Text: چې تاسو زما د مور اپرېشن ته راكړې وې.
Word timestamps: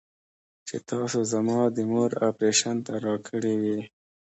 چې 0.67 0.75
تاسو 0.89 1.19
زما 1.33 1.59
د 1.75 1.77
مور 1.91 2.11
اپرېشن 2.29 2.77
ته 2.85 2.93
راكړې 3.05 3.53
وې. 3.61 3.79